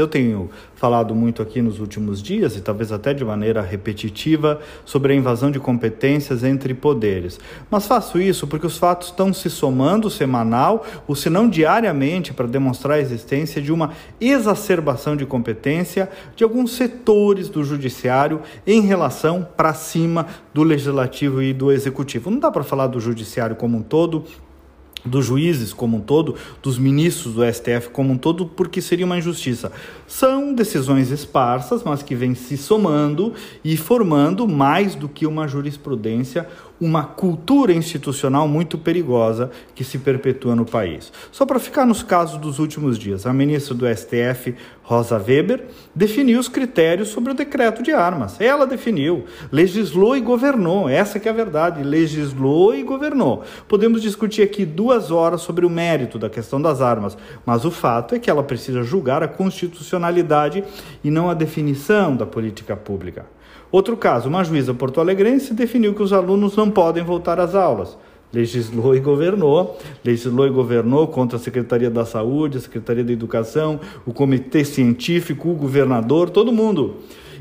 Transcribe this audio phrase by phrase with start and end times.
[0.00, 5.12] Eu tenho falado muito aqui nos últimos dias, e talvez até de maneira repetitiva, sobre
[5.12, 7.38] a invasão de competências entre poderes.
[7.70, 12.46] Mas faço isso porque os fatos estão se somando semanal, ou se não diariamente, para
[12.46, 19.46] demonstrar a existência de uma exacerbação de competência de alguns setores do judiciário em relação
[19.56, 22.30] para cima do legislativo e do executivo.
[22.30, 24.24] Não dá para falar do judiciário como um todo,
[25.04, 29.18] dos juízes como um todo, dos ministros do STF como um todo, porque seria uma
[29.18, 29.72] injustiça.
[30.06, 33.32] São decisões esparsas, mas que vêm se somando
[33.64, 36.46] e formando mais do que uma jurisprudência,
[36.80, 41.12] uma cultura institucional muito perigosa que se perpetua no país.
[41.30, 46.40] Só para ficar nos casos dos últimos dias, a ministra do STF, Rosa Weber, definiu
[46.40, 48.40] os critérios sobre o decreto de armas.
[48.40, 50.88] Ela definiu, legislou e governou.
[50.88, 53.44] Essa que é a verdade, legislou e governou.
[53.68, 58.14] Podemos discutir aqui duas horas sobre o mérito da questão das armas, mas o fato
[58.14, 60.64] é que ela precisa julgar a constitucionalidade
[61.04, 63.26] e não a definição da política pública.
[63.72, 67.96] Outro caso, uma juíza porto-alegrense definiu que os alunos não podem voltar às aulas.
[68.32, 73.80] Legislou e governou, legislou e governou contra a Secretaria da Saúde, a Secretaria da Educação,
[74.04, 76.96] o Comitê Científico, o governador, todo mundo.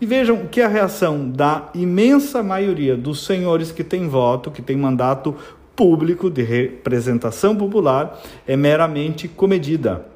[0.00, 4.76] E vejam que a reação da imensa maioria dos senhores que têm voto, que têm
[4.76, 5.34] mandato
[5.76, 10.14] público de representação popular, é meramente comedida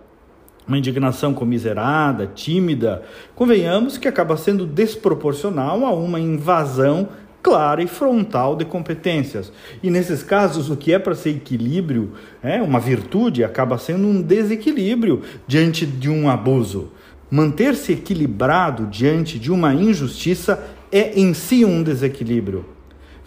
[0.68, 3.02] uma indignação comiserada, tímida,
[3.34, 7.08] convenhamos que acaba sendo desproporcional a uma invasão
[7.42, 9.50] clara e frontal de competências.
[9.82, 12.12] E nesses casos, o que é para ser equilíbrio,
[12.42, 16.92] é uma virtude, acaba sendo um desequilíbrio diante de um abuso.
[17.30, 20.62] Manter-se equilibrado diante de uma injustiça
[20.92, 22.77] é em si um desequilíbrio.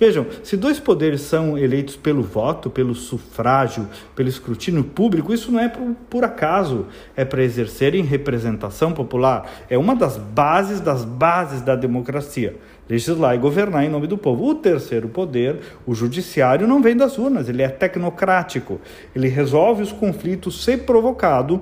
[0.01, 5.59] Vejam, se dois poderes são eleitos pelo voto, pelo sufrágio, pelo escrutínio público, isso não
[5.59, 9.47] é por, por acaso, é para exercerem representação popular.
[9.69, 12.55] É uma das bases das bases da democracia.
[12.89, 14.43] Legislar e governar em nome do povo.
[14.49, 18.81] O terceiro poder, o judiciário, não vem das urnas, ele é tecnocrático.
[19.15, 21.61] Ele resolve os conflitos se provocado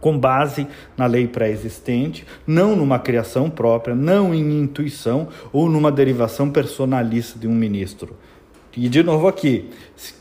[0.00, 6.50] com base na lei pré-existente, não numa criação própria, não em intuição ou numa derivação
[6.50, 8.16] personalista de um ministro.
[8.76, 9.70] E de novo aqui,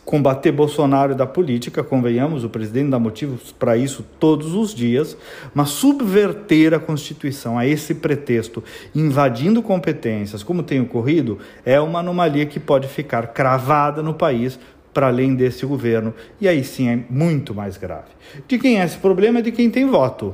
[0.05, 5.17] combater Bolsonaro da política, convenhamos, o presidente dá motivos para isso todos os dias,
[5.53, 8.63] mas subverter a Constituição a esse pretexto,
[8.95, 14.57] invadindo competências, como tem ocorrido, é uma anomalia que pode ficar cravada no país
[14.95, 18.07] para além desse governo, e aí sim é muito mais grave.
[18.47, 19.39] De quem é esse problema?
[19.39, 20.33] É de quem tem voto.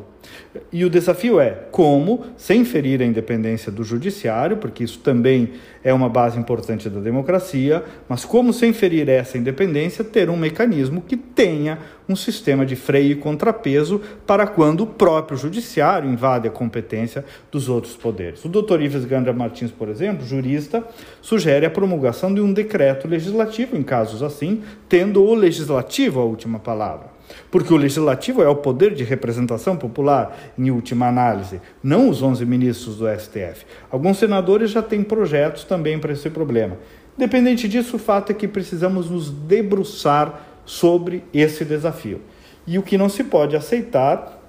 [0.72, 5.92] E o desafio é como, sem ferir a independência do judiciário, porque isso também é
[5.92, 11.18] uma base importante da democracia, mas como, sem ferir essa independência, ter um mecanismo que
[11.18, 11.80] tenha
[12.12, 17.70] um sistema de freio e contrapeso para quando o próprio judiciário invade a competência dos
[17.70, 18.44] outros poderes.
[18.44, 20.84] O doutor Ives Gandra Martins, por exemplo, jurista,
[21.22, 26.60] sugere a promulgação de um decreto legislativo em casos assim, tendo o legislativo a última
[26.60, 27.12] palavra.
[27.50, 32.46] Porque o legislativo é o poder de representação popular, em última análise, não os 11
[32.46, 33.66] ministros do STF.
[33.90, 36.78] Alguns senadores já têm projetos também para esse problema.
[37.18, 42.22] Independente disso, o fato é que precisamos nos debruçar sobre esse desafio.
[42.66, 44.40] E o que não se pode aceitar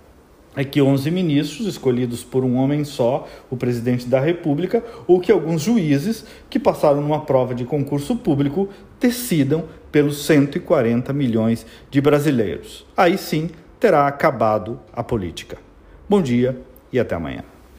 [0.55, 5.33] é que 11 ministros escolhidos por um homem só, o presidente da República, ou que
[5.33, 8.69] alguns juízes que passaram numa prova de concurso público
[9.00, 12.87] decidam pelos 140 milhões de brasileiros.
[12.97, 13.50] Aí sim
[13.81, 15.59] terá acabado a política.
[16.09, 16.61] Bom dia
[16.93, 17.52] e até amanhã.